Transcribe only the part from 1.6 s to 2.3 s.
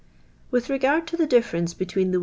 between the wa^'.'